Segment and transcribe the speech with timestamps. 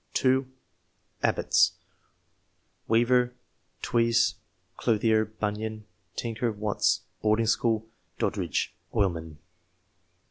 [0.15, 0.47] Two
[1.21, 1.73] Abbots,
[2.87, 3.35] weaver;
[3.83, 4.33] Twisse,
[4.75, 5.85] clothier; Bunyan,
[6.15, 7.85] tinker; Watts, boarding school;
[8.17, 9.37] Doddridge, oil man.